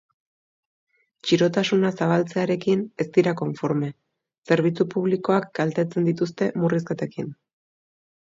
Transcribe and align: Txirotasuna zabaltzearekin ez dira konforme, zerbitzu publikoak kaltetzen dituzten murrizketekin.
Txirotasuna 1.25 1.89
zabaltzearekin 1.97 2.79
ez 3.03 3.07
dira 3.17 3.33
konforme, 3.43 3.91
zerbitzu 4.53 4.87
publikoak 4.95 5.47
kaltetzen 5.59 6.11
dituzten 6.11 6.57
murrizketekin. 6.63 7.29